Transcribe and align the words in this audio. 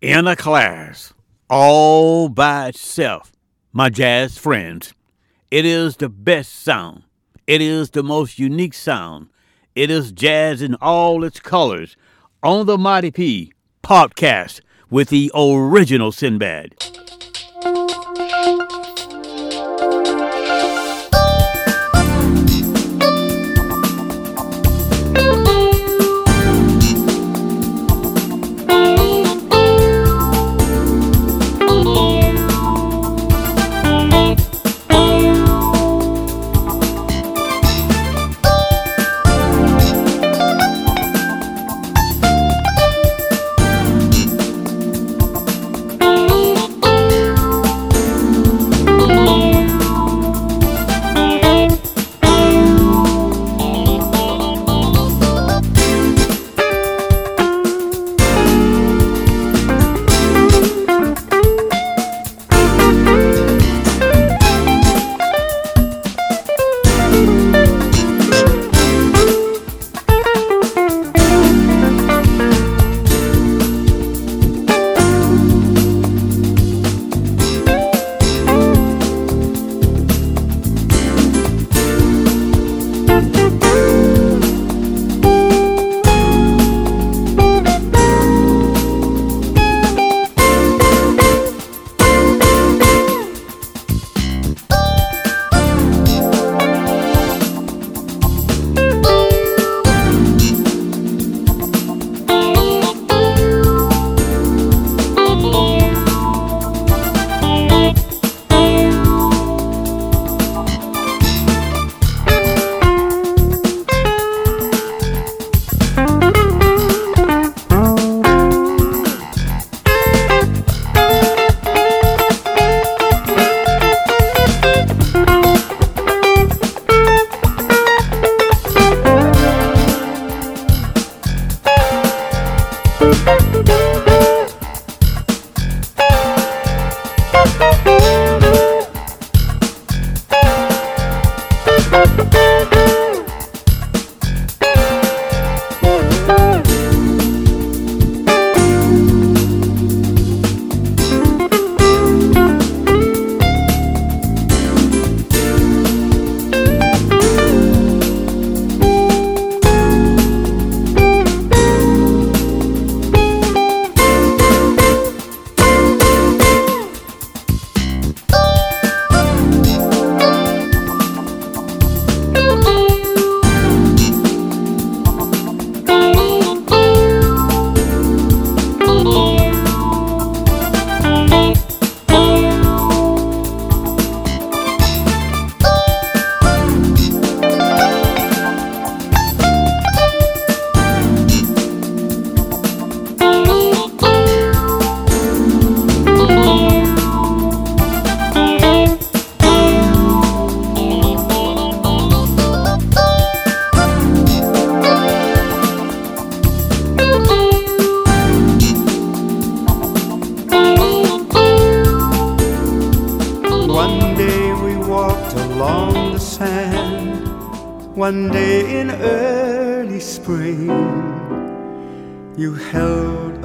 in 0.00 0.26
a 0.26 0.36
class 0.36 1.14
all 1.48 2.28
by 2.28 2.68
itself, 2.68 3.32
my 3.72 3.88
jazz 3.88 4.36
friends. 4.36 4.92
It 5.50 5.64
is 5.64 5.96
the 5.96 6.08
best 6.08 6.52
sound. 6.52 7.04
It 7.46 7.62
is 7.62 7.90
the 7.90 8.02
most 8.02 8.38
unique 8.38 8.74
sound. 8.74 9.28
It 9.74 9.90
is 9.90 10.12
jazz 10.12 10.60
in 10.60 10.74
all 10.76 11.24
its 11.24 11.40
colors 11.40 11.96
on 12.42 12.66
the 12.66 12.76
Mighty 12.76 13.10
P 13.10 13.52
podcast 13.82 14.60
with 14.90 15.08
the 15.08 15.30
original 15.34 16.12
Sinbad. 16.12 17.05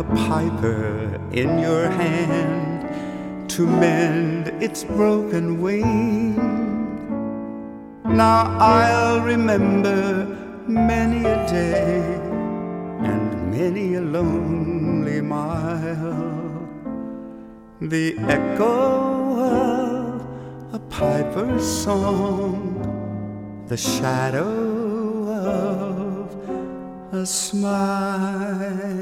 a 0.01 0.16
piper 0.16 1.22
in 1.31 1.59
your 1.59 1.88
hand 1.88 2.81
to 3.47 3.67
mend 3.67 4.47
its 4.59 4.84
broken 4.84 5.62
wing. 5.62 6.34
Now 8.06 8.39
I'll 8.57 9.22
remember 9.22 10.25
many 10.67 11.19
a 11.19 11.38
day 11.47 12.01
and 13.12 13.51
many 13.51 13.94
a 13.94 14.01
lonely 14.01 15.22
mile. 15.22 16.68
The 17.79 18.18
echo 18.38 18.78
of 19.39 20.73
a 20.73 20.79
piper's 20.89 21.66
song, 21.83 22.56
the 23.68 23.78
shadow 23.78 25.29
of 25.29 25.91
a 27.14 27.26
smile. 27.26 29.02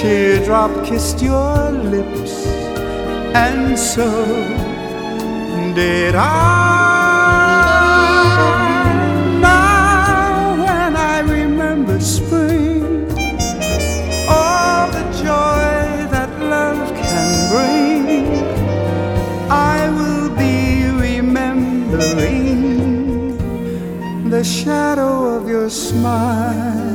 teardrop 0.00 0.72
kissed 0.86 1.20
your 1.20 1.70
lips, 1.70 2.46
and 3.34 3.78
so 3.78 4.08
did 5.74 6.14
I. 6.14 6.30
Now, 9.42 10.56
when 10.64 10.96
I 10.96 11.20
remember 11.20 12.00
spring, 12.00 13.04
all 14.26 14.88
the 14.88 15.04
joy 15.22 16.08
that 16.14 16.30
love 16.40 16.82
can 16.96 17.28
bring, 17.52 18.24
I 19.50 19.86
will 19.98 20.30
be 20.30 20.86
remembering 21.08 22.60
the 24.30 24.42
shadow 24.42 25.36
of 25.36 25.46
your 25.46 25.68
smile. 25.68 26.89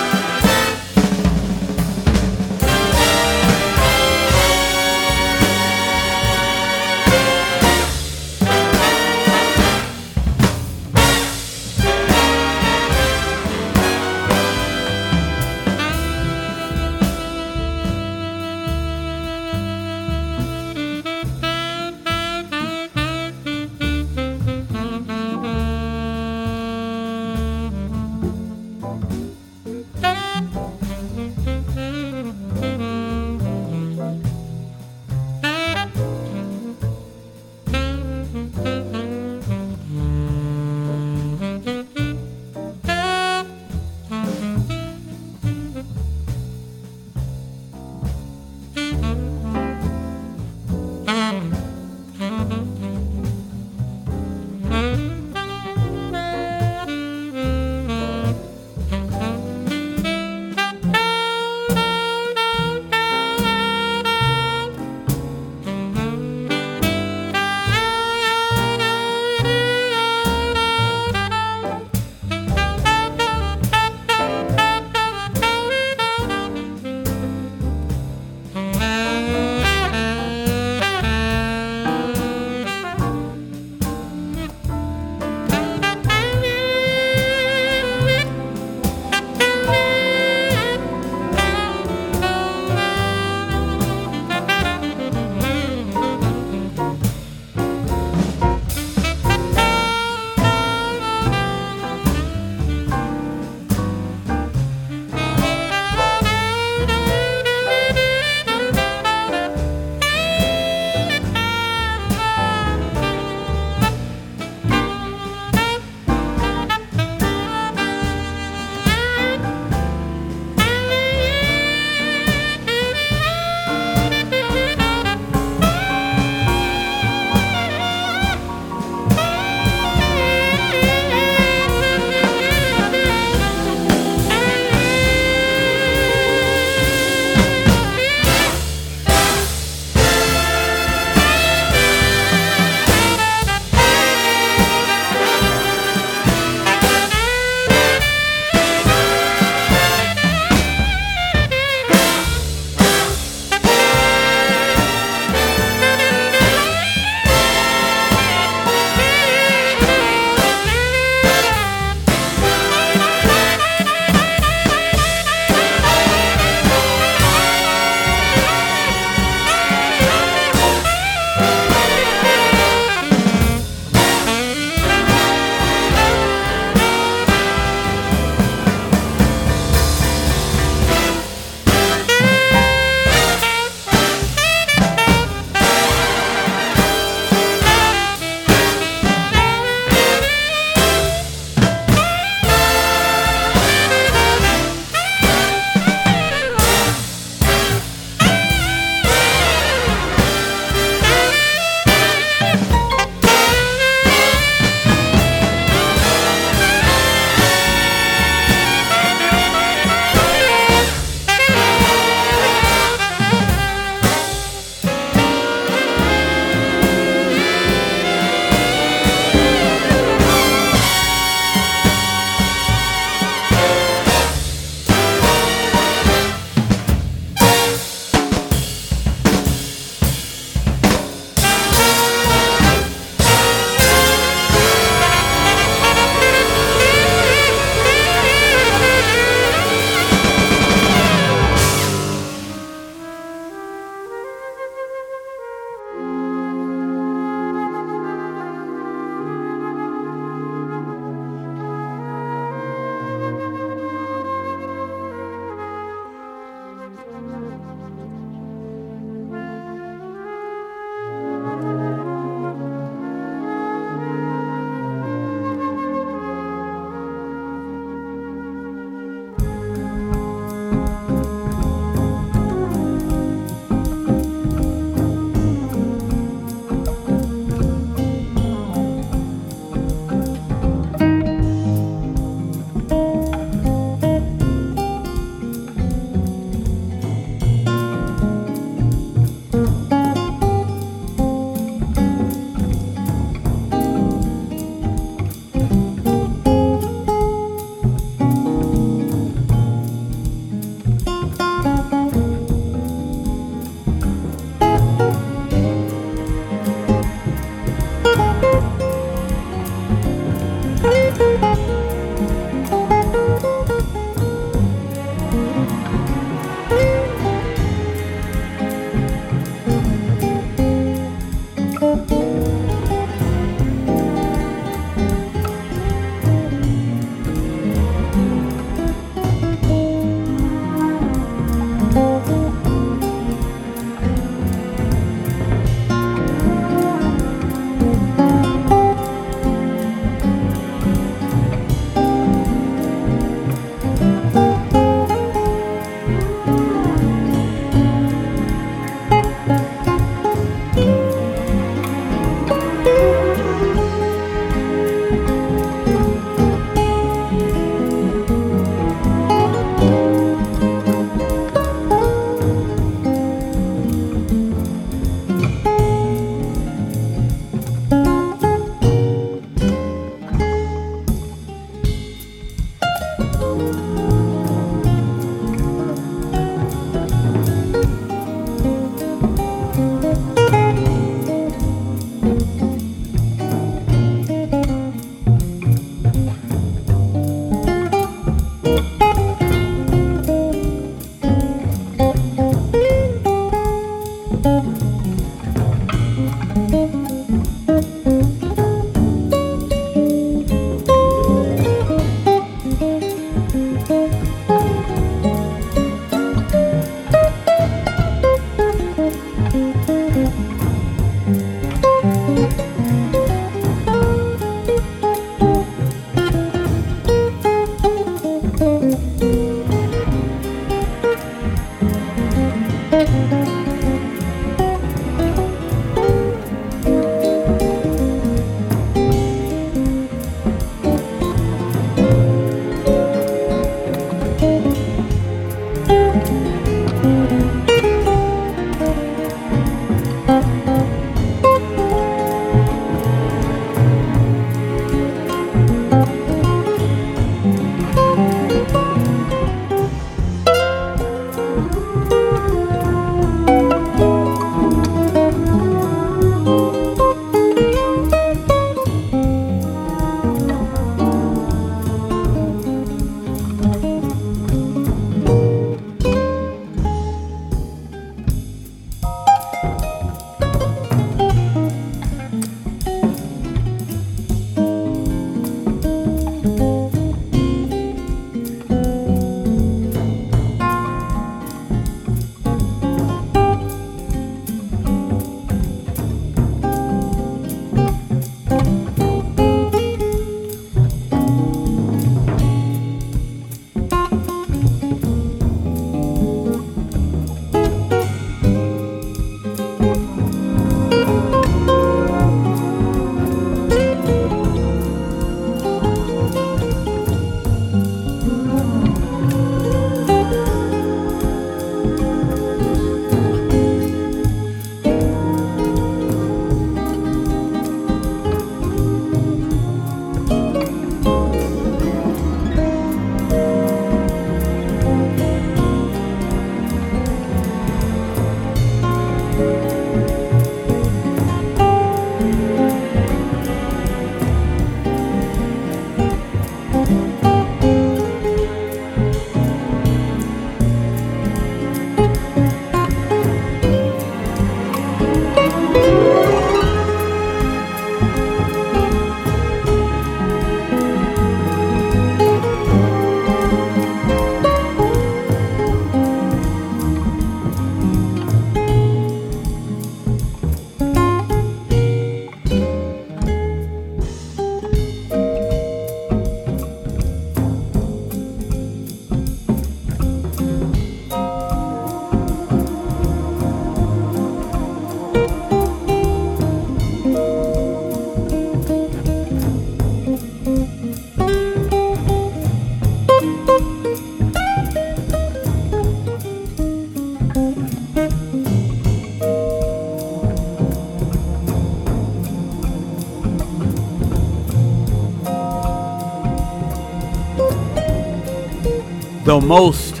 The 599.40 599.46
most 599.48 600.00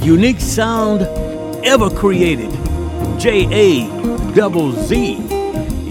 unique 0.00 0.38
sound 0.38 1.00
ever 1.64 1.88
created. 1.88 2.50
J 3.18 3.48
A 3.50 4.34
double 4.34 4.72
Z. 4.72 5.14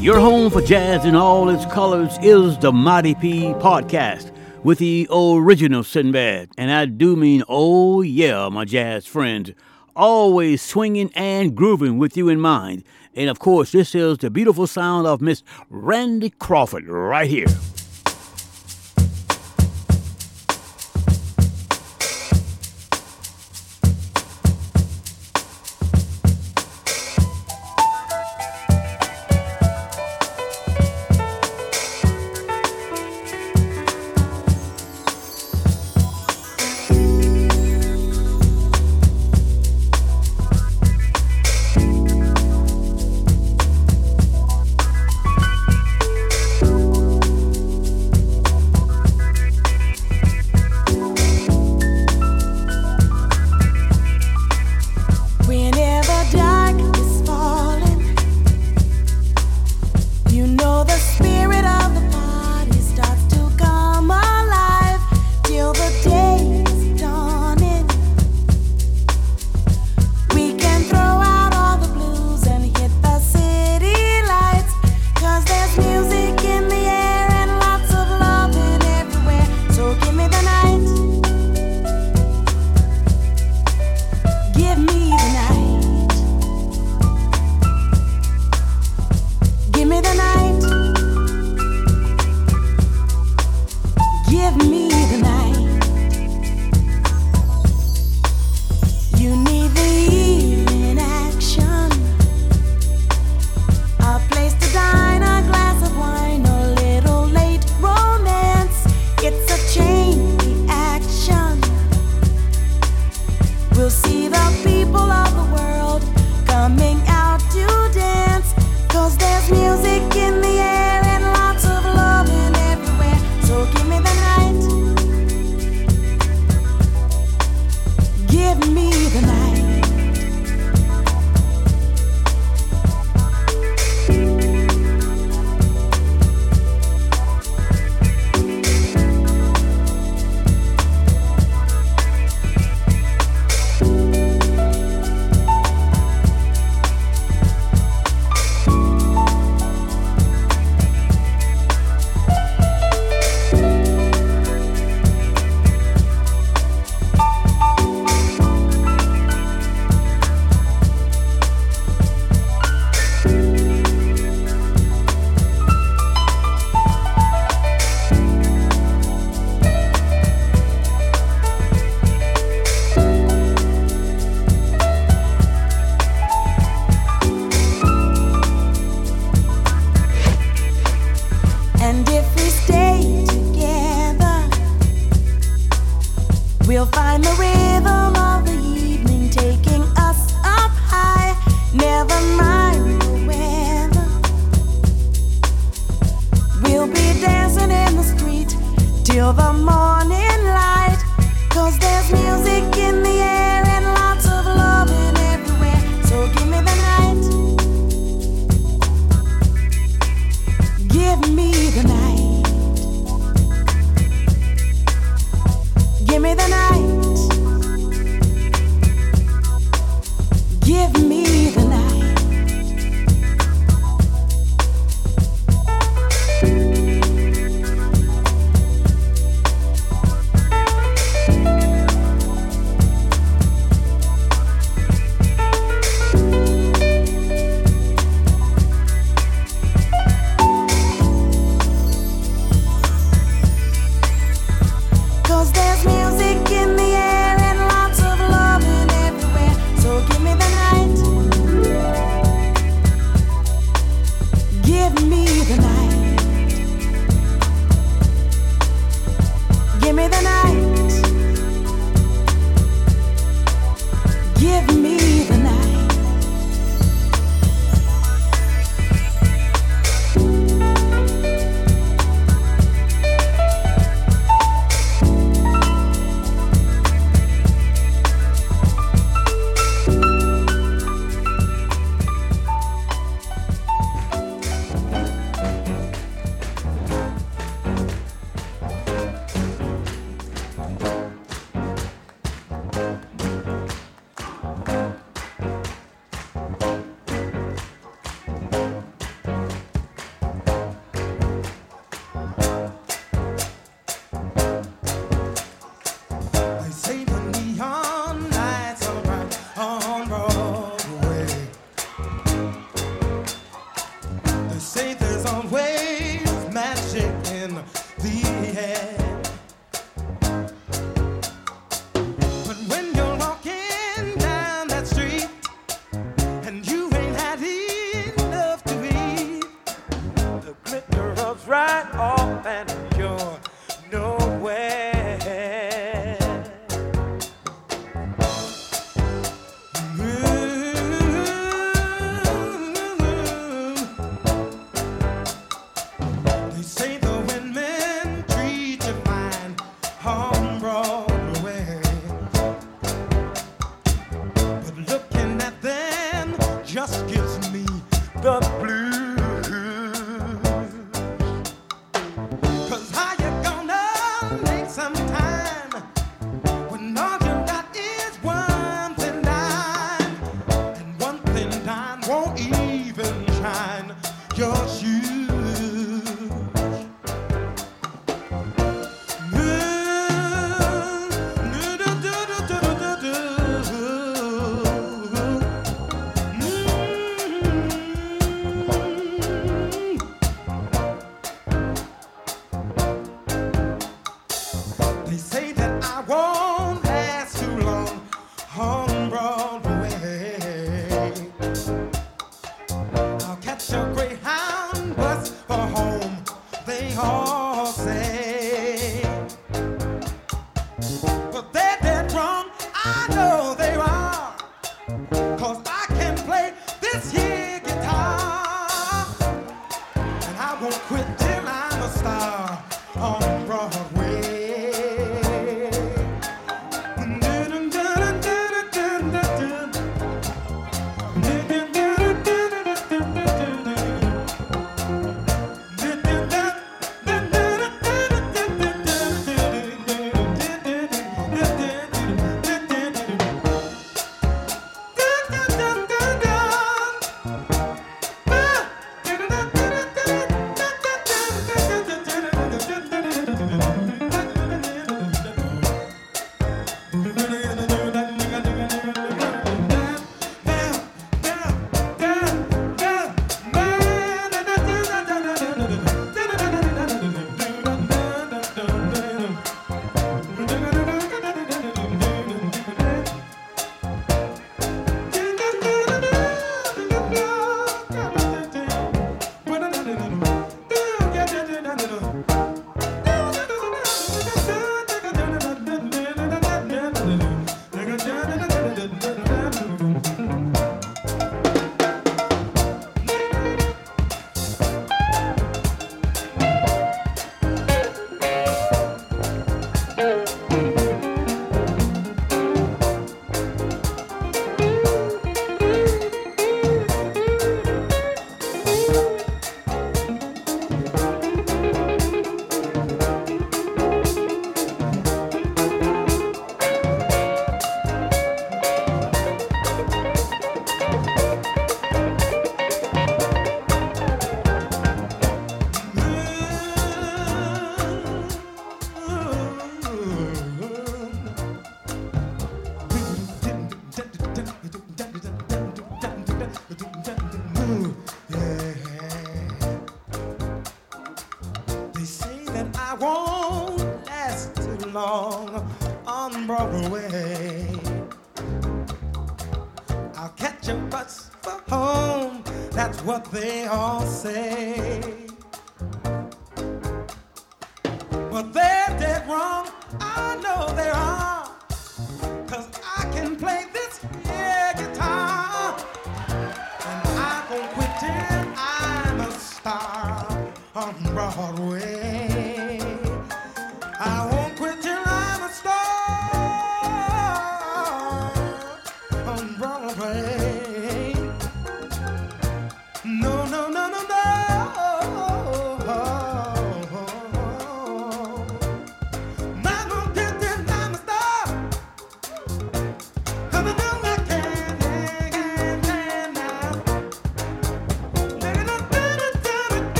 Your 0.00 0.18
home 0.18 0.50
for 0.50 0.60
jazz 0.60 1.04
in 1.04 1.14
all 1.14 1.50
its 1.50 1.64
colors 1.66 2.18
is 2.20 2.58
the 2.58 2.72
Mighty 2.72 3.14
P 3.14 3.42
podcast 3.60 4.32
with 4.64 4.78
the 4.78 5.06
original 5.08 5.84
Sinbad. 5.84 6.50
And 6.58 6.72
I 6.72 6.86
do 6.86 7.14
mean, 7.14 7.44
oh 7.48 8.02
yeah, 8.02 8.48
my 8.48 8.64
jazz 8.64 9.06
friends. 9.06 9.52
Always 9.94 10.60
swinging 10.60 11.12
and 11.14 11.54
grooving 11.54 11.96
with 11.96 12.16
you 12.16 12.28
in 12.28 12.40
mind. 12.40 12.82
And 13.14 13.30
of 13.30 13.38
course, 13.38 13.70
this 13.70 13.94
is 13.94 14.18
the 14.18 14.30
beautiful 14.30 14.66
sound 14.66 15.06
of 15.06 15.20
Miss 15.20 15.44
Randy 15.68 16.30
Crawford 16.30 16.88
right 16.88 17.30
here. 17.30 17.46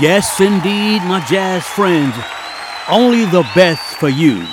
Yes, 0.00 0.40
indeed, 0.40 1.02
my 1.02 1.22
jazz 1.28 1.66
friends. 1.66 2.14
Only 2.88 3.26
the 3.26 3.46
best 3.54 3.96
for 3.96 4.08
you. 4.08 4.46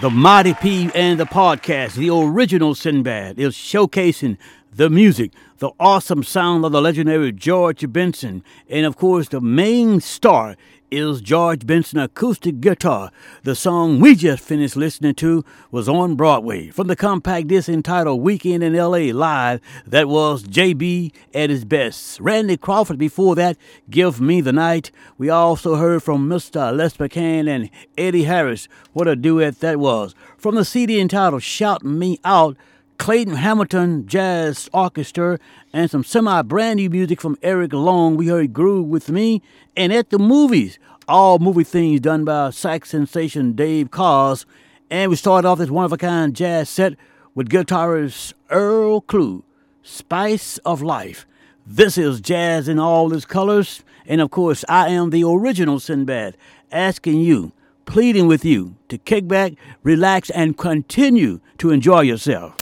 The 0.00 0.08
Mighty 0.08 0.54
P 0.54 0.88
and 0.94 1.18
the 1.18 1.24
podcast, 1.24 1.94
the 1.94 2.10
original 2.10 2.76
Sinbad, 2.76 3.36
is 3.36 3.56
showcasing 3.56 4.38
the 4.72 4.88
music, 4.88 5.32
the 5.58 5.72
awesome 5.80 6.22
sound 6.22 6.64
of 6.64 6.70
the 6.70 6.80
legendary 6.80 7.32
George 7.32 7.90
Benson, 7.92 8.44
and 8.68 8.86
of 8.86 8.96
course, 8.96 9.28
the 9.28 9.40
main 9.40 10.00
star 10.00 10.54
is 10.94 11.20
George 11.20 11.66
Benson 11.66 11.98
acoustic 11.98 12.60
guitar. 12.60 13.10
The 13.42 13.56
song 13.56 13.98
we 13.98 14.14
just 14.14 14.42
finished 14.42 14.76
listening 14.76 15.16
to 15.16 15.44
was 15.72 15.88
on 15.88 16.14
Broadway 16.14 16.70
from 16.70 16.86
the 16.86 16.94
compact 16.94 17.48
disc 17.48 17.68
entitled 17.68 18.20
Weekend 18.20 18.62
in 18.62 18.74
LA 18.74 19.12
Live. 19.12 19.60
That 19.86 20.08
was 20.08 20.44
JB 20.44 21.12
at 21.34 21.50
his 21.50 21.64
best. 21.64 22.20
Randy 22.20 22.56
Crawford 22.56 22.98
before 22.98 23.34
that, 23.34 23.56
Give 23.90 24.20
Me 24.20 24.40
the 24.40 24.52
Night. 24.52 24.92
We 25.18 25.30
also 25.30 25.74
heard 25.74 26.02
from 26.02 26.28
Mr. 26.28 26.74
Les 26.76 26.96
McCann 26.96 27.48
and 27.48 27.70
Eddie 27.98 28.24
Harris. 28.24 28.68
What 28.92 29.08
a 29.08 29.16
duet 29.16 29.58
that 29.60 29.80
was. 29.80 30.14
From 30.38 30.54
the 30.54 30.64
CD 30.64 31.00
entitled 31.00 31.42
Shout 31.42 31.84
Me 31.84 32.20
Out. 32.24 32.56
Clayton 32.98 33.34
Hamilton 33.34 34.06
Jazz 34.06 34.70
Orchestra, 34.72 35.38
and 35.72 35.90
some 35.90 36.04
semi 36.04 36.42
brand 36.42 36.76
new 36.76 36.88
music 36.88 37.20
from 37.20 37.36
Eric 37.42 37.72
Long. 37.72 38.16
We 38.16 38.28
heard 38.28 38.52
Groove 38.52 38.86
with 38.86 39.10
Me, 39.10 39.42
and 39.76 39.92
at 39.92 40.10
the 40.10 40.18
movies, 40.18 40.78
all 41.08 41.38
movie 41.38 41.64
things 41.64 42.00
done 42.00 42.24
by 42.24 42.50
sax 42.50 42.90
sensation 42.90 43.52
Dave 43.52 43.90
Koz. 43.90 44.46
And 44.90 45.10
we 45.10 45.16
started 45.16 45.46
off 45.48 45.58
this 45.58 45.70
one 45.70 45.84
of 45.84 45.92
a 45.92 45.96
kind 45.96 46.34
jazz 46.34 46.70
set 46.70 46.94
with 47.34 47.48
guitarist 47.48 48.32
Earl 48.48 49.02
Klugh, 49.02 49.42
Spice 49.82 50.58
of 50.58 50.80
Life. 50.80 51.26
This 51.66 51.98
is 51.98 52.20
jazz 52.20 52.68
in 52.68 52.78
all 52.78 53.12
its 53.12 53.24
colors, 53.24 53.82
and 54.06 54.20
of 54.20 54.30
course, 54.30 54.64
I 54.68 54.90
am 54.90 55.10
the 55.10 55.24
original 55.24 55.80
Sinbad, 55.80 56.36
asking 56.70 57.20
you, 57.20 57.52
pleading 57.86 58.28
with 58.28 58.44
you 58.44 58.76
to 58.88 58.98
kick 58.98 59.26
back, 59.26 59.54
relax, 59.82 60.30
and 60.30 60.56
continue 60.56 61.40
to 61.58 61.70
enjoy 61.70 62.02
yourself. 62.02 62.56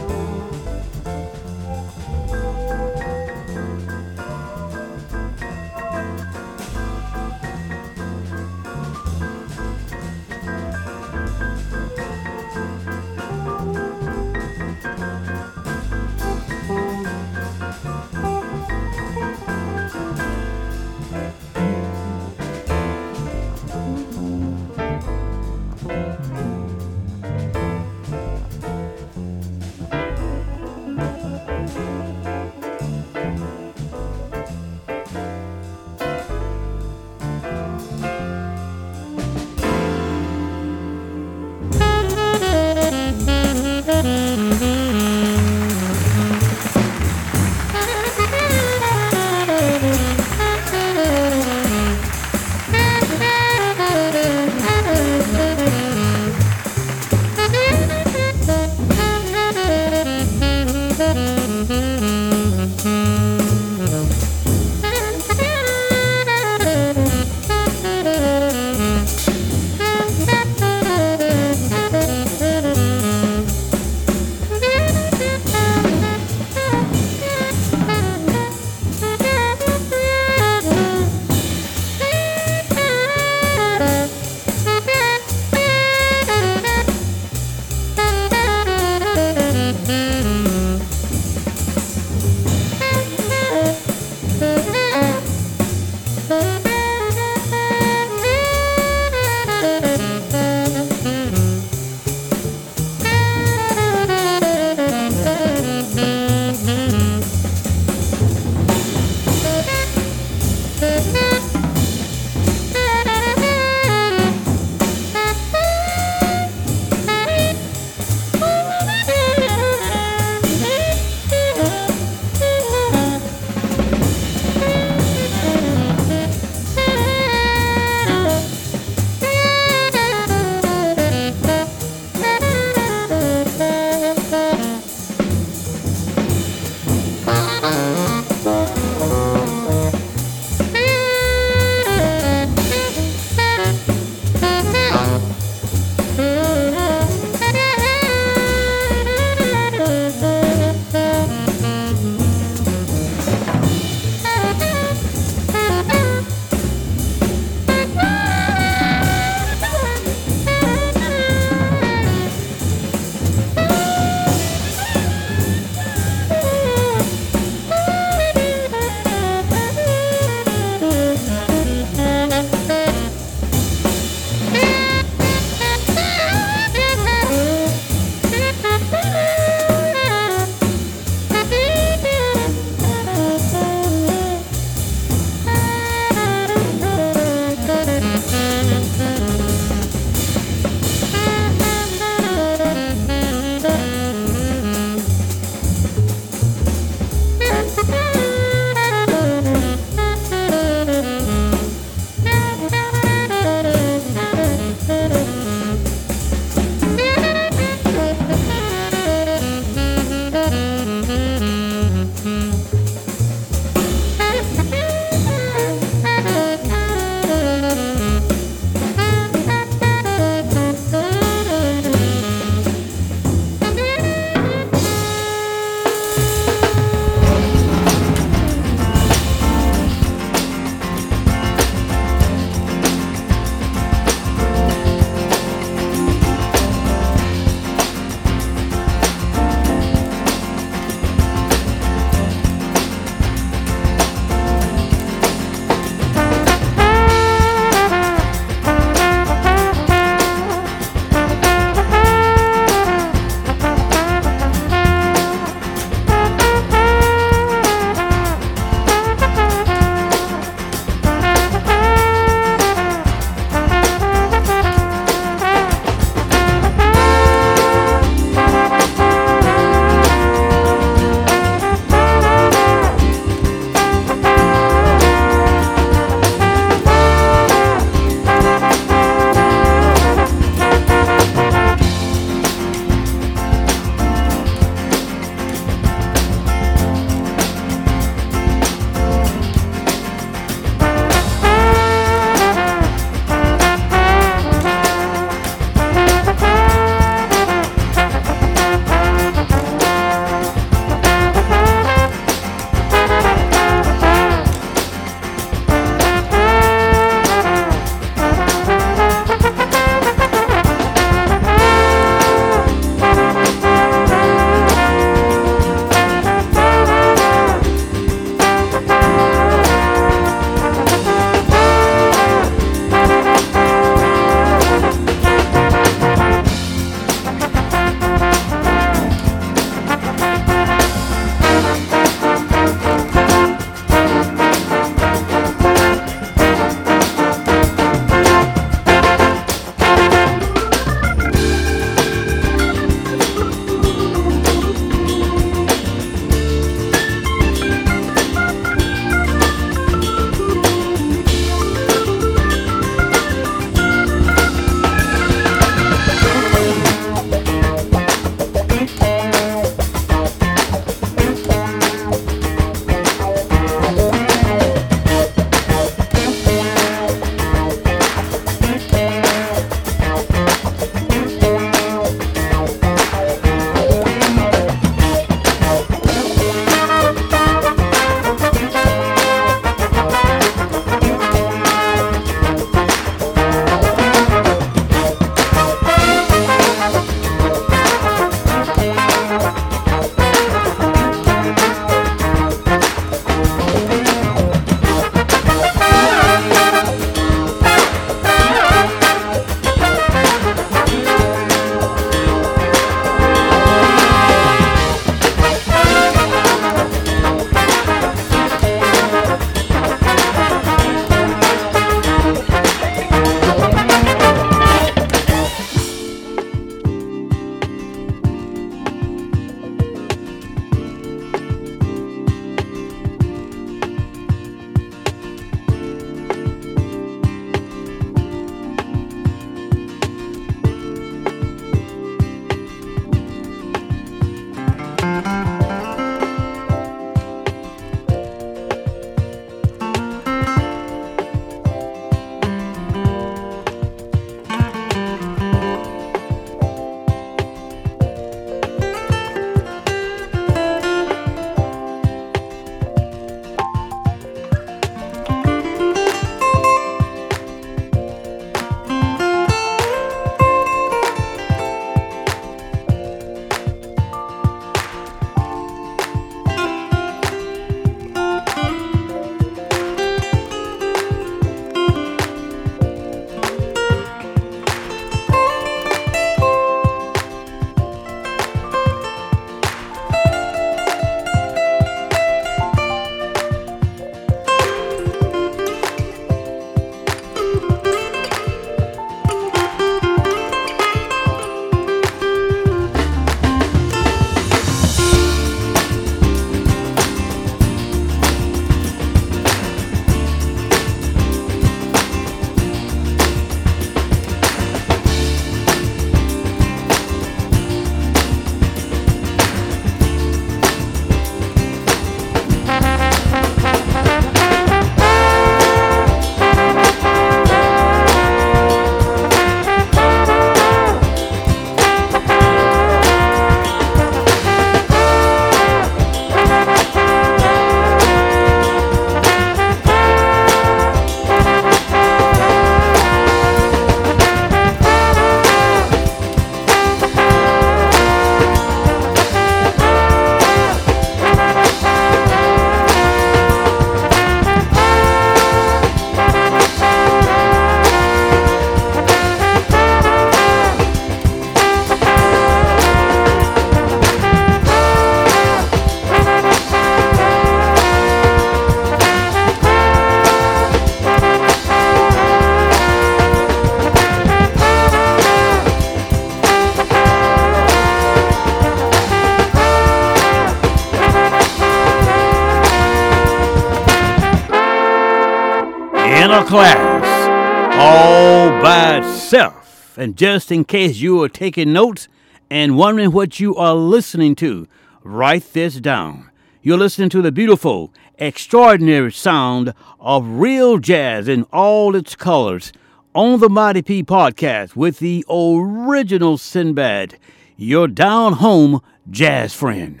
Class 576.50 577.78
all 577.78 578.48
by 578.60 578.98
itself. 578.98 579.96
And 579.96 580.16
just 580.16 580.50
in 580.50 580.64
case 580.64 580.96
you 580.96 581.22
are 581.22 581.28
taking 581.28 581.72
notes 581.72 582.08
and 582.50 582.76
wondering 582.76 583.12
what 583.12 583.38
you 583.38 583.54
are 583.54 583.76
listening 583.76 584.34
to, 584.36 584.66
write 585.04 585.52
this 585.52 585.76
down. 585.76 586.28
You're 586.60 586.76
listening 586.76 587.08
to 587.10 587.22
the 587.22 587.30
beautiful, 587.30 587.94
extraordinary 588.18 589.12
sound 589.12 589.74
of 590.00 590.26
real 590.26 590.78
jazz 590.78 591.28
in 591.28 591.44
all 591.52 591.94
its 591.94 592.16
colors 592.16 592.72
on 593.14 593.38
the 593.38 593.48
Mighty 593.48 593.82
P 593.82 594.02
podcast 594.02 594.74
with 594.74 594.98
the 594.98 595.24
original 595.30 596.36
Sinbad, 596.36 597.16
your 597.56 597.86
down 597.86 598.32
home 598.32 598.82
jazz 599.08 599.54
friend. 599.54 600.00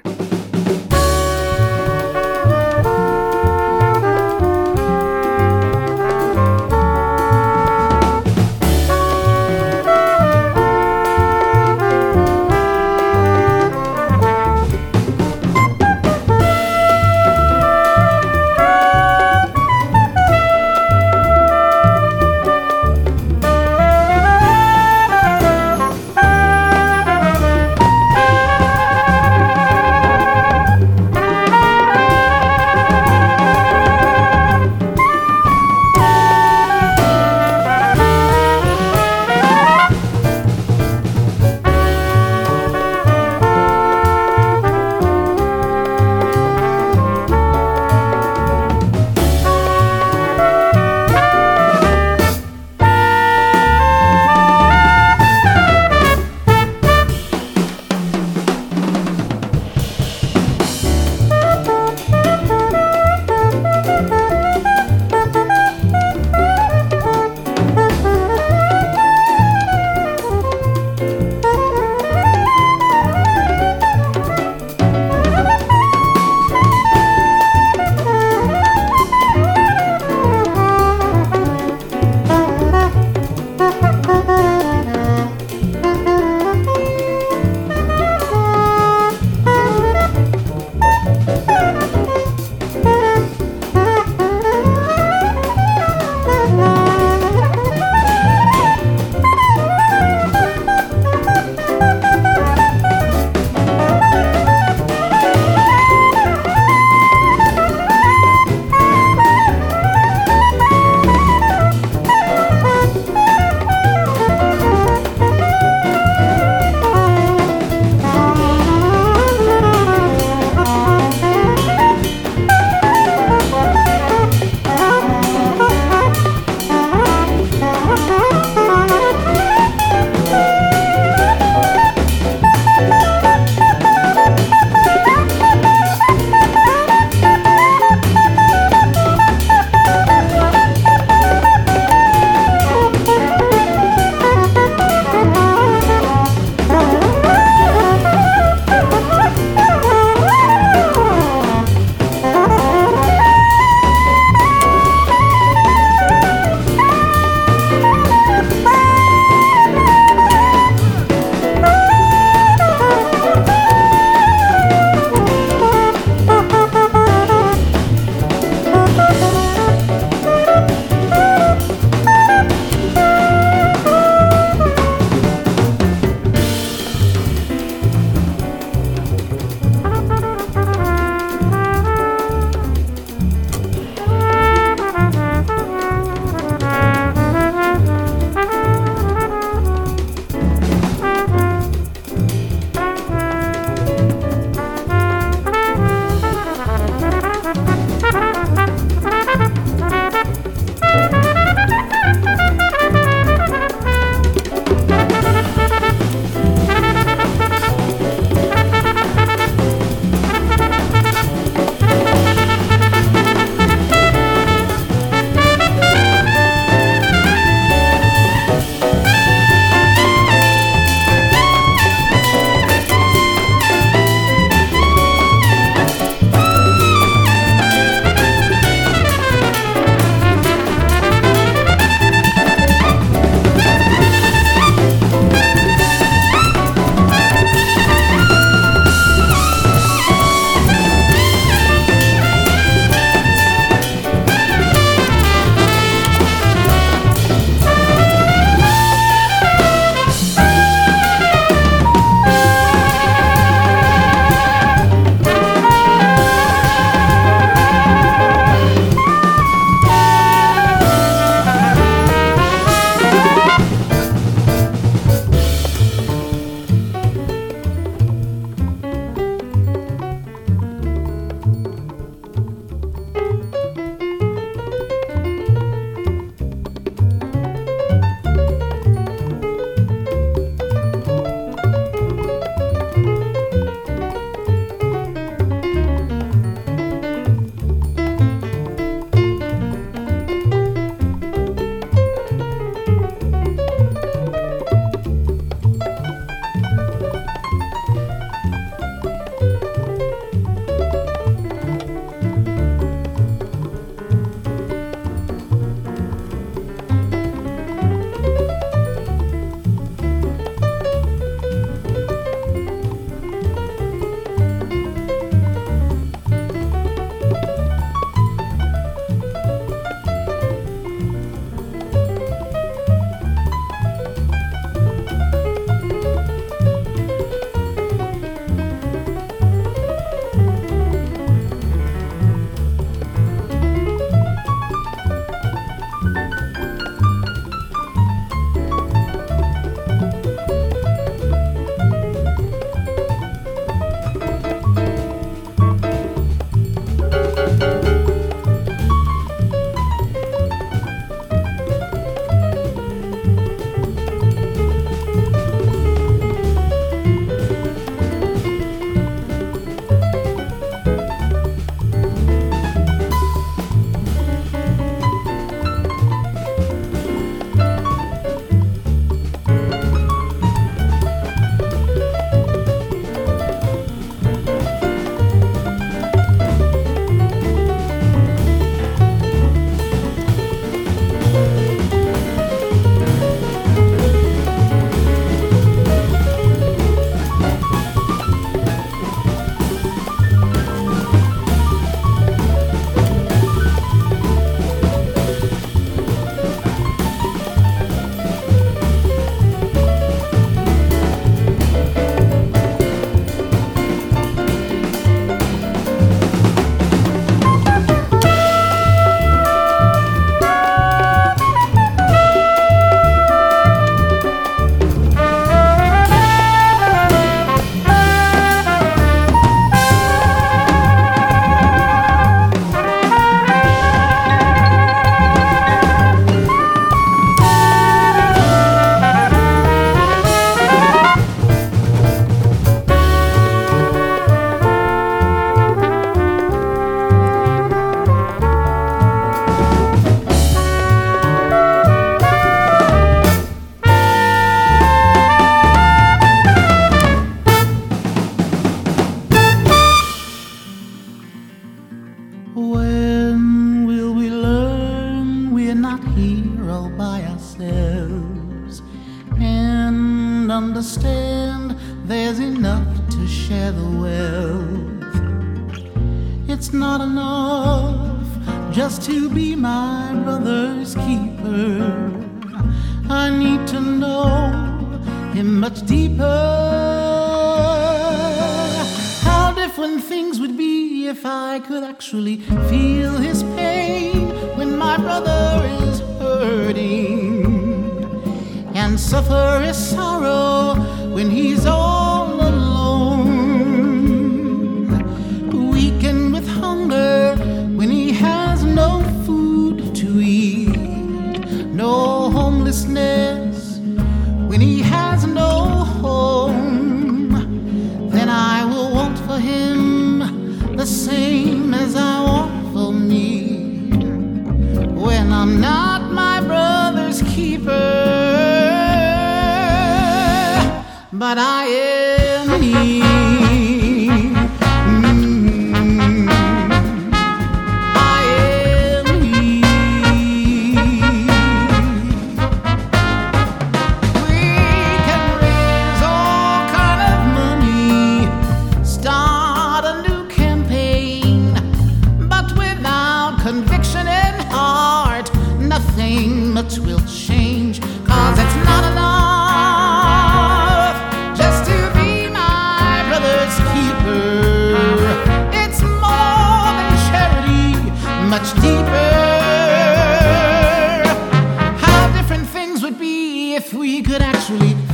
If 563.72 563.76
we 563.76 564.02
could 564.02 564.20
actually 564.20 564.89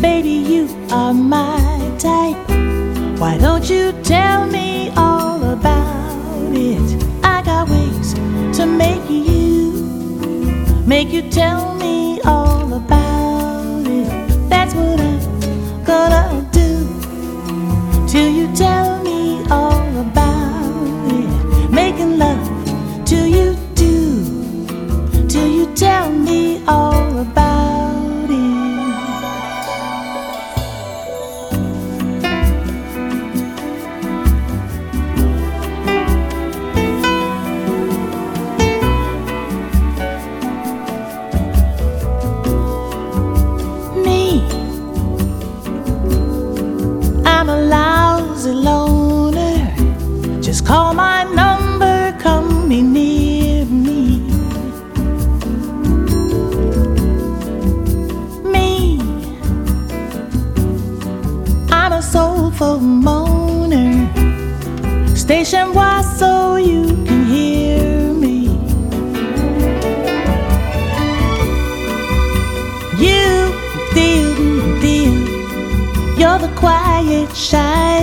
baby, 0.00 0.30
you 0.30 0.68
are 0.90 1.12
my 1.12 1.58
type. 1.98 2.36
Why 3.18 3.36
don't 3.38 3.68
you 3.68 3.92
tell 4.02 4.46
me 4.46 4.90
all 4.96 5.42
about 5.42 6.52
it? 6.54 7.04
I 7.24 7.42
got 7.42 7.68
ways 7.68 8.14
to 8.58 8.66
make 8.66 9.08
you, 9.10 9.72
make 10.86 11.10
you 11.10 11.22
tell 11.30 11.74
me 11.74 12.20
all 12.22 12.72
about 12.74 13.86
it. 13.86 14.48
That's 14.48 14.74
what 14.74 15.00
I'm 15.00 15.84
gonna 15.84 16.48
do 16.52 18.06
till 18.06 18.28
you 18.28 18.54
tell 18.54 18.87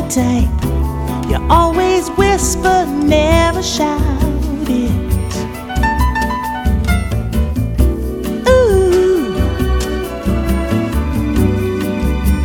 type. 0.10 0.50
You 1.30 1.38
always 1.50 2.10
whisper, 2.12 2.86
never 2.86 3.64
shout 3.64 4.02
it. 4.70 4.92
Ooh, 8.48 9.34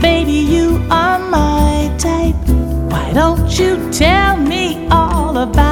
baby, 0.01 0.33
you 0.33 0.81
are 0.91 1.19
my 1.19 1.95
type. 1.99 2.37
Why 2.91 3.13
don't 3.13 3.59
you 3.59 3.91
tell 3.93 4.37
me 4.37 4.89
all 4.91 5.37
about 5.37 5.70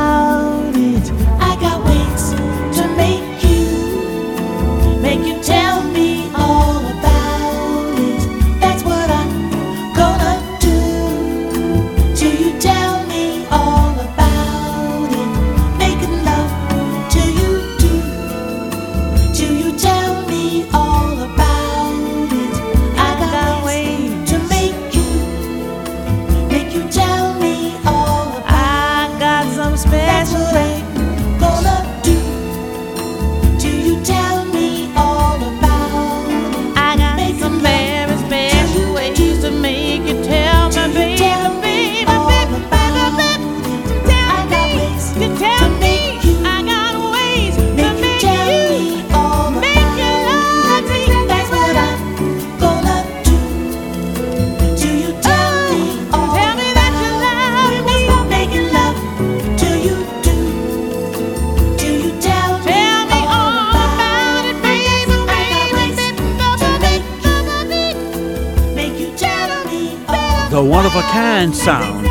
sound. 71.68 72.06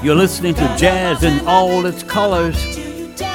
You're 0.00 0.14
listening 0.14 0.54
to 0.54 0.76
Jazz 0.78 1.24
in 1.24 1.44
all 1.44 1.86
its 1.86 2.04
colors 2.04 2.56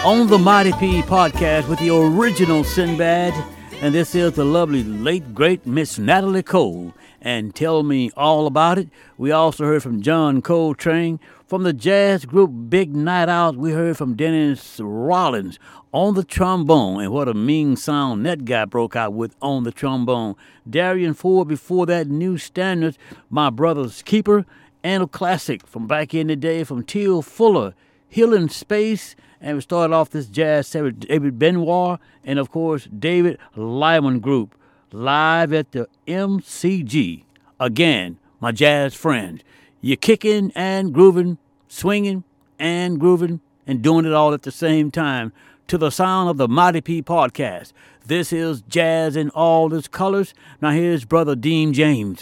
on 0.06 0.28
the 0.28 0.38
Mighty 0.38 0.72
P 0.80 1.02
podcast 1.02 1.68
with 1.68 1.78
the 1.80 1.94
original 1.94 2.64
Sinbad. 2.64 3.34
And 3.82 3.94
this 3.94 4.16
is 4.16 4.32
the 4.32 4.46
lovely 4.46 4.86
late 4.86 5.36
great 5.36 5.66
Miss 5.66 6.00
Natalie 6.00 6.42
Cole. 6.42 6.94
And 7.20 7.54
tell 7.54 7.84
me 7.84 8.12
all 8.16 8.48
about 8.48 8.78
it. 8.78 8.88
We 9.18 9.32
also 9.32 9.66
heard 9.66 9.84
from 9.84 10.02
John 10.02 10.42
Coltrane. 10.42 11.20
From 11.48 11.64
the 11.64 11.74
jazz 11.74 12.26
group 12.26 12.70
Big 12.70 12.96
Night 12.96 13.28
Out, 13.28 13.58
we 13.58 13.72
heard 13.72 13.98
from 13.98 14.16
Dennis 14.16 14.80
Rollins 14.82 15.60
on 15.92 16.16
the 16.16 16.24
trombone. 16.24 17.02
And 17.02 17.12
what 17.12 17.28
a 17.28 17.34
mean 17.34 17.76
sound 17.76 18.26
that 18.26 18.46
guy 18.46 18.64
broke 18.64 18.96
out 18.96 19.12
with 19.12 19.36
on 19.42 19.66
the 19.66 19.72
trombone. 19.74 20.36
Darian 20.68 21.14
Ford 21.14 21.50
before 21.50 21.86
that 21.88 22.08
new 22.08 22.38
standards, 22.38 22.98
my 23.30 23.50
brother's 23.50 24.02
keeper, 24.02 24.46
and 24.86 25.02
a 25.02 25.08
classic 25.08 25.66
from 25.66 25.88
back 25.88 26.14
in 26.14 26.28
the 26.28 26.36
day 26.36 26.64
from 26.64 26.84
Teal 26.84 27.24
Fuller, 27.24 27.74
Healing 28.08 28.50
Space. 28.50 29.16
And 29.42 29.58
we 29.58 29.62
started 29.62 29.96
off 29.96 30.12
this 30.12 30.28
jazz 30.28 30.68
set 30.68 30.84
with 30.84 31.00
David 31.00 31.40
Benoit 31.40 32.00
and, 32.24 32.38
of 32.38 32.52
course, 32.52 32.88
David 32.98 33.40
Lyman 33.56 34.20
Group 34.20 34.54
live 34.92 35.54
at 35.54 35.72
the 35.72 35.88
MCG. 36.06 37.24
Again, 37.60 38.20
my 38.40 38.52
jazz 38.52 38.94
friends, 38.94 39.42
you're 39.82 39.98
kicking 39.98 40.52
and 40.54 40.94
grooving, 40.94 41.40
swinging 41.68 42.24
and 42.60 43.00
grooving, 43.00 43.42
and 43.66 43.82
doing 43.82 44.06
it 44.06 44.14
all 44.14 44.36
at 44.36 44.44
the 44.44 44.52
same 44.52 44.92
time 44.92 45.34
to 45.68 45.80
the 45.80 45.90
sound 45.90 46.30
of 46.30 46.38
the 46.38 46.48
Mighty 46.48 46.82
P 46.82 47.02
podcast. 47.02 47.74
This 48.06 48.32
is 48.32 48.62
jazz 48.70 49.16
in 49.16 49.32
all 49.32 49.74
its 49.74 49.88
colors. 49.88 50.36
Now 50.62 50.70
here's 50.70 51.06
brother 51.06 51.36
Dean 51.36 51.74
James. 51.74 52.20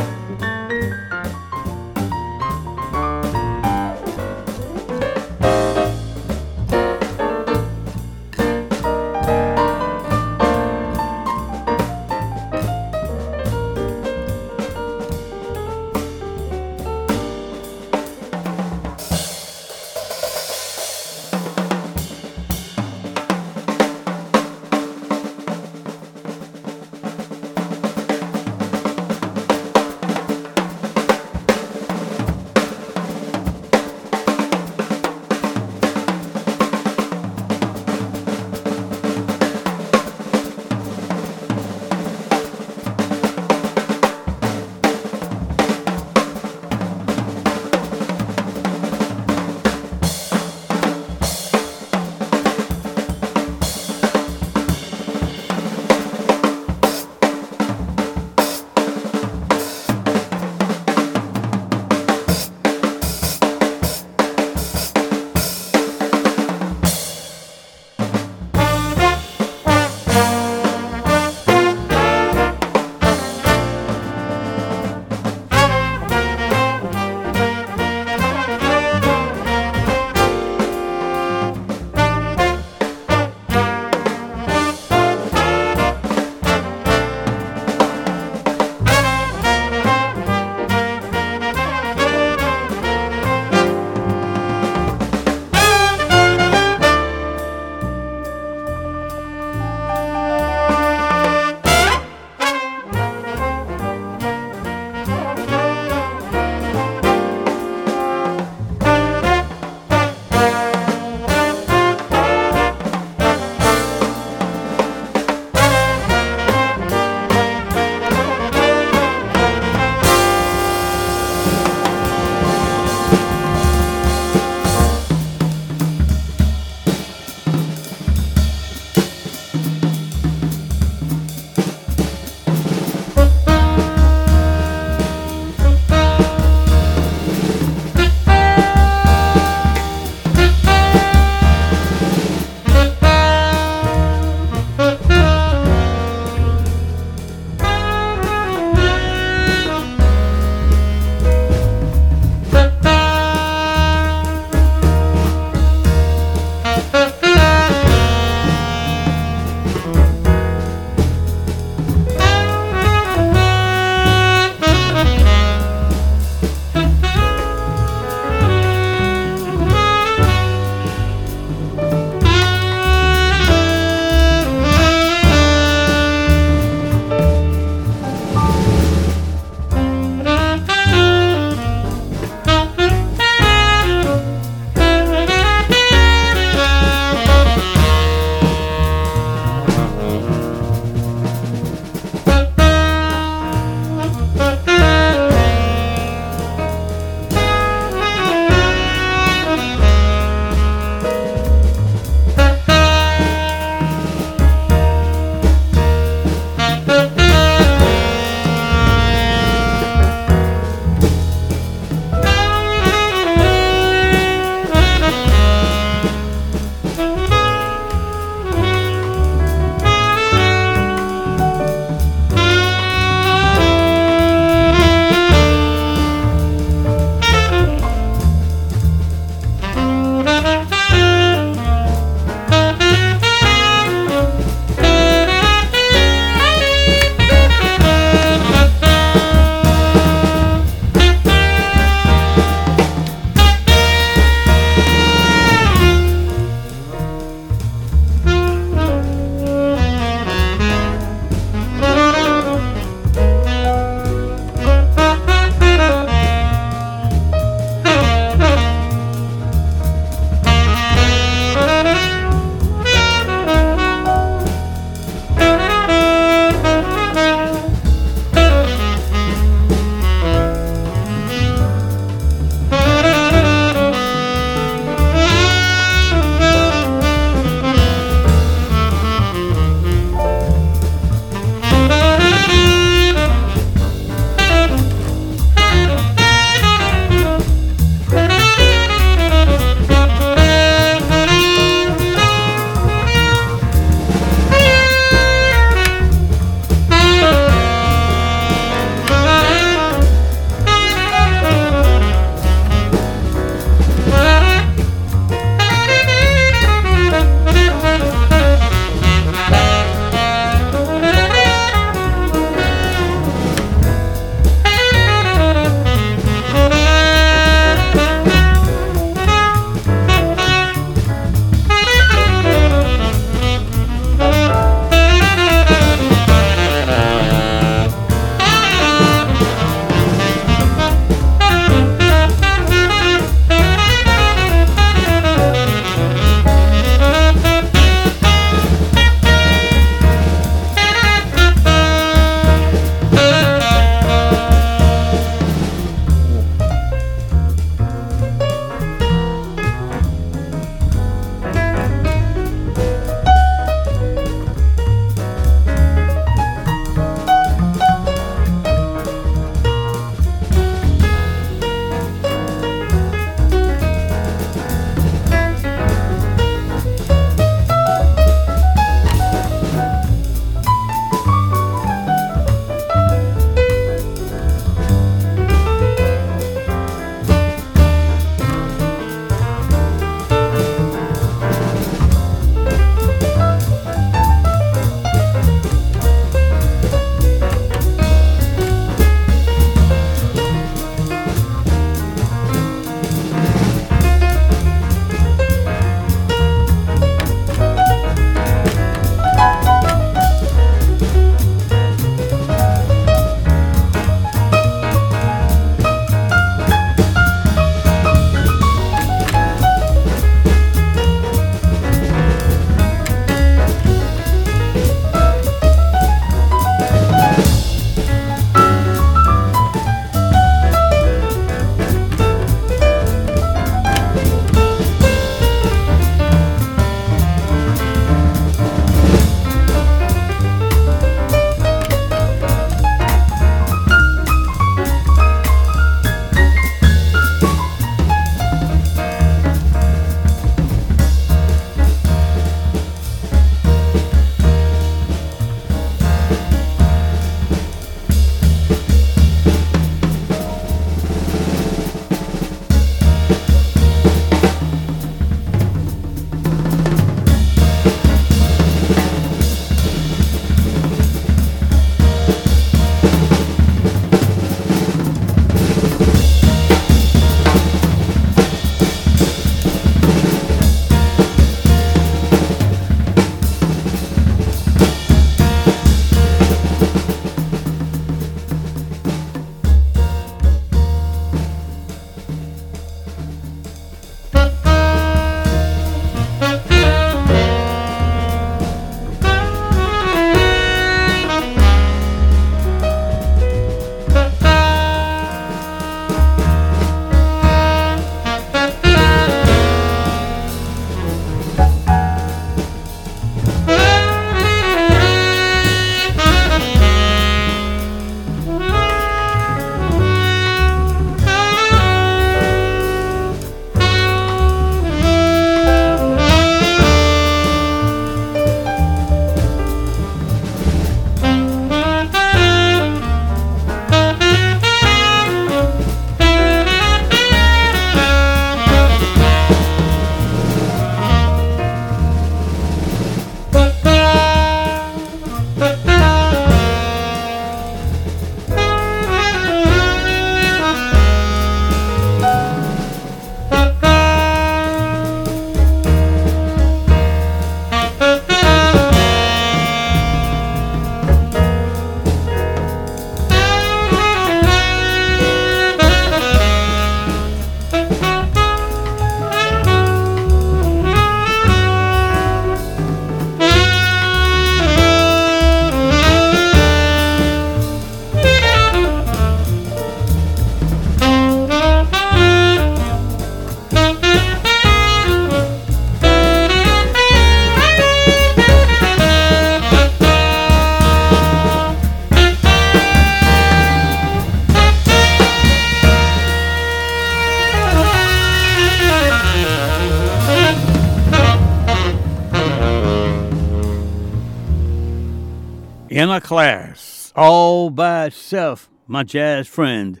A 596.18 596.20
class, 596.20 597.12
all 597.14 597.70
by 597.70 598.06
itself, 598.06 598.68
my 598.88 599.04
jazz 599.04 599.46
friend. 599.46 600.00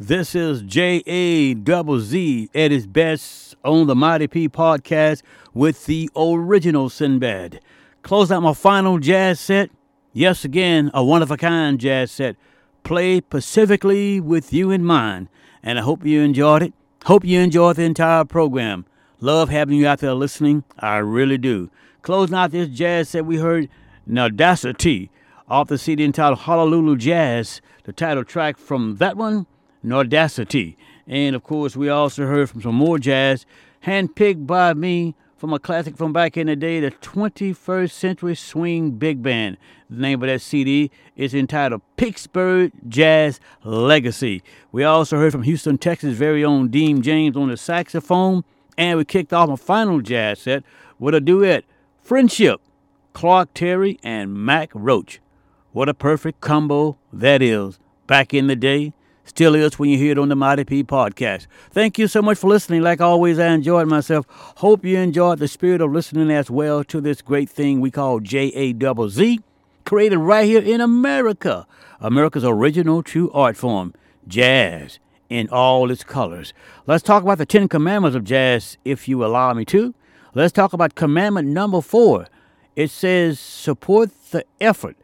This 0.00 0.34
is 0.34 0.62
J 0.62 1.02
A 1.06 1.52
double 1.52 2.00
Z 2.00 2.48
at 2.54 2.70
his 2.70 2.86
best 2.86 3.54
on 3.62 3.86
the 3.86 3.94
Mighty 3.94 4.28
P 4.28 4.48
podcast 4.48 5.20
with 5.52 5.84
the 5.84 6.08
original 6.16 6.88
Sinbad. 6.88 7.60
Close 8.00 8.32
out 8.32 8.42
my 8.42 8.54
final 8.54 8.98
jazz 8.98 9.40
set. 9.40 9.70
Yes, 10.14 10.42
again, 10.42 10.90
a 10.94 11.04
one 11.04 11.20
of 11.20 11.30
a 11.30 11.36
kind 11.36 11.78
jazz 11.78 12.12
set. 12.12 12.36
Play 12.82 13.20
pacifically 13.20 14.20
with 14.20 14.54
you 14.54 14.70
in 14.70 14.86
mind. 14.86 15.28
And 15.62 15.78
I 15.78 15.82
hope 15.82 16.02
you 16.02 16.22
enjoyed 16.22 16.62
it. 16.62 16.72
Hope 17.04 17.26
you 17.26 17.40
enjoyed 17.40 17.76
the 17.76 17.82
entire 17.82 18.24
program. 18.24 18.86
Love 19.20 19.50
having 19.50 19.76
you 19.76 19.86
out 19.86 19.98
there 19.98 20.14
listening. 20.14 20.64
I 20.78 20.96
really 20.96 21.36
do. 21.36 21.70
Closing 22.00 22.36
out 22.36 22.52
this 22.52 22.70
jazz 22.70 23.10
set, 23.10 23.26
we 23.26 23.36
heard 23.36 23.68
Nordacity 24.08 25.10
off 25.48 25.68
the 25.68 25.78
CD 25.78 26.04
entitled 26.04 26.40
Honolulu 26.40 26.96
Jazz, 26.96 27.60
the 27.84 27.92
title 27.92 28.24
track 28.24 28.58
from 28.58 28.96
that 28.96 29.16
one, 29.16 29.46
Nordacity. 29.84 30.76
And 31.06 31.34
of 31.34 31.42
course, 31.42 31.74
we 31.74 31.88
also 31.88 32.26
heard 32.26 32.50
from 32.50 32.60
some 32.60 32.74
more 32.74 32.98
jazz, 32.98 33.46
handpicked 33.84 34.46
by 34.46 34.74
me 34.74 35.14
from 35.38 35.52
a 35.52 35.58
classic 35.58 35.96
from 35.96 36.12
back 36.12 36.36
in 36.36 36.48
the 36.48 36.56
day, 36.56 36.80
the 36.80 36.90
21st 36.90 37.92
Century 37.92 38.34
Swing 38.34 38.90
Big 38.90 39.22
Band. 39.22 39.56
The 39.88 40.02
name 40.02 40.22
of 40.22 40.28
that 40.28 40.42
CD 40.42 40.90
is 41.16 41.32
entitled 41.32 41.80
Pittsburgh 41.96 42.72
Jazz 42.88 43.40
Legacy. 43.64 44.42
We 44.72 44.84
also 44.84 45.16
heard 45.16 45.32
from 45.32 45.44
Houston, 45.44 45.78
Texas' 45.78 46.16
very 46.16 46.44
own 46.44 46.68
Dean 46.68 47.00
James 47.00 47.36
on 47.36 47.48
the 47.48 47.56
saxophone, 47.56 48.44
and 48.76 48.98
we 48.98 49.04
kicked 49.04 49.32
off 49.32 49.48
a 49.48 49.56
final 49.56 50.02
jazz 50.02 50.40
set 50.40 50.64
with 50.98 51.14
a 51.14 51.20
duet, 51.20 51.64
Friendship, 52.02 52.60
Clark 53.14 53.54
Terry 53.54 53.98
and 54.02 54.34
Max 54.34 54.74
Roach. 54.74 55.20
What 55.78 55.88
a 55.88 55.94
perfect 55.94 56.40
combo 56.40 56.98
that 57.12 57.40
is. 57.40 57.78
Back 58.08 58.34
in 58.34 58.48
the 58.48 58.56
day, 58.56 58.94
still 59.22 59.54
is 59.54 59.78
when 59.78 59.90
you 59.90 59.96
hear 59.96 60.10
it 60.10 60.18
on 60.18 60.28
the 60.28 60.34
Mighty 60.34 60.64
P 60.64 60.82
podcast. 60.82 61.46
Thank 61.70 62.00
you 62.00 62.08
so 62.08 62.20
much 62.20 62.38
for 62.38 62.48
listening. 62.48 62.82
Like 62.82 63.00
always, 63.00 63.38
I 63.38 63.52
enjoyed 63.52 63.86
myself. 63.86 64.26
Hope 64.28 64.84
you 64.84 64.98
enjoyed 64.98 65.38
the 65.38 65.46
spirit 65.46 65.80
of 65.80 65.92
listening 65.92 66.32
as 66.32 66.50
well 66.50 66.82
to 66.82 67.00
this 67.00 67.22
great 67.22 67.48
thing 67.48 67.80
we 67.80 67.92
call 67.92 68.18
JAZZ, 68.18 69.40
created 69.84 70.18
right 70.18 70.46
here 70.46 70.60
in 70.60 70.80
America. 70.80 71.64
America's 72.00 72.44
original 72.44 73.04
true 73.04 73.30
art 73.30 73.56
form, 73.56 73.94
jazz 74.26 74.98
in 75.28 75.48
all 75.48 75.92
its 75.92 76.02
colors. 76.02 76.52
Let's 76.88 77.04
talk 77.04 77.22
about 77.22 77.38
the 77.38 77.46
Ten 77.46 77.68
Commandments 77.68 78.16
of 78.16 78.24
jazz, 78.24 78.78
if 78.84 79.06
you 79.06 79.24
allow 79.24 79.54
me 79.54 79.64
to. 79.66 79.94
Let's 80.34 80.52
talk 80.52 80.72
about 80.72 80.96
commandment 80.96 81.46
number 81.46 81.80
four. 81.80 82.26
It 82.74 82.90
says, 82.90 83.38
support 83.38 84.10
the 84.32 84.44
effort 84.60 84.96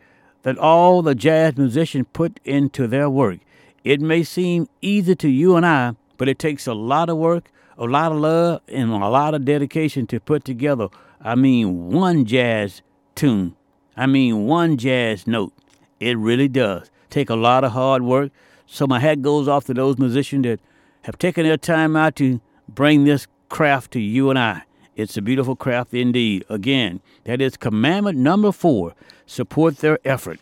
that 0.45 0.57
all 0.59 1.03
the 1.03 1.15
jazz 1.15 1.57
musicians 1.57 2.07
put 2.13 2.39
into 2.45 2.87
their 2.87 3.11
work. 3.11 3.41
It 3.83 4.01
may 4.01 4.23
seem 4.23 4.69
easy 4.81 5.15
to 5.17 5.29
you 5.29 5.57
and 5.57 5.67
I, 5.67 5.97
but 6.17 6.29
it 6.29 6.39
takes 6.39 6.67
a 6.67 6.75
lot 6.75 7.11
of 7.11 7.17
work, 7.19 7.51
a 7.77 7.85
lot 7.85 8.13
of 8.13 8.19
love, 8.19 8.61
and 8.69 8.91
a 8.91 9.09
lot 9.09 9.35
of 9.35 9.45
dedication 9.45 10.07
to 10.07 10.21
put 10.21 10.45
together, 10.45 10.89
I 11.21 11.35
mean, 11.35 11.91
one 11.91 12.25
jazz 12.25 12.83
tune. 13.15 13.57
I 13.97 14.07
mean, 14.07 14.47
one 14.47 14.77
jazz 14.77 15.27
note. 15.27 15.53
It 15.99 16.17
really 16.19 16.49
does 16.49 16.91
take 17.11 17.31
a 17.31 17.35
lot 17.35 17.65
of 17.65 17.73
hard 17.73 18.03
work. 18.03 18.31
So 18.67 18.87
my 18.87 19.01
hat 19.01 19.23
goes 19.23 19.49
off 19.49 19.65
to 19.67 19.75
those 19.75 19.99
musicians 19.99 20.45
that 20.45 20.61
have 21.03 21.19
taken 21.19 21.45
their 21.45 21.57
time 21.57 21.97
out 21.97 22.17
to 22.17 22.41
bring 22.69 23.05
this 23.05 23.27
craft 23.49 23.93
to 23.93 24.01
you 24.01 24.31
and 24.31 24.39
I. 24.39 24.63
It's 24.97 25.17
a 25.17 25.23
beautiful 25.23 25.57
craft 25.57 25.93
indeed. 25.93 26.45
Again, 26.49 27.01
that 27.25 27.41
is 27.41 27.57
commandment 27.57 28.17
number 28.19 28.53
four 28.53 28.95
support 29.27 29.79
their 29.79 29.99
effort. 30.05 30.39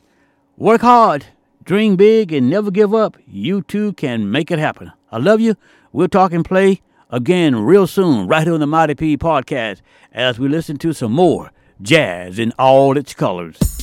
Work 0.57 0.83
hard, 0.83 1.27
dream 1.65 1.97
big, 1.97 2.33
and 2.33 2.51
never 2.51 2.71
give 2.71 2.95
up. 2.95 3.17
You 3.27 3.63
too 3.63 3.95
can 3.95 4.31
make 4.31 4.51
it 4.51 4.59
happen. 4.59 4.93
I 5.11 5.19
love 5.19 5.41
you. 5.41 5.57
We'll 5.93 6.09
talk 6.09 6.33
and 6.33 6.45
play 6.45 6.83
again 7.11 7.57
real 7.57 7.87
soon, 7.87 8.27
right 8.29 8.45
here 8.45 8.55
on 8.55 8.61
the 8.61 8.67
Mighty 8.67 8.95
P 8.95 9.17
podcast, 9.17 9.81
as 10.13 10.39
we 10.39 10.49
listen 10.49 10.77
to 10.79 10.93
some 10.93 11.13
more 11.13 11.51
jazz 11.81 12.39
in 12.39 12.53
all 12.59 12.97
its 12.97 13.15
colors. 13.15 13.82